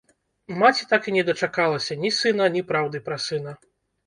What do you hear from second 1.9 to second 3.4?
ні сына, ні праўды пра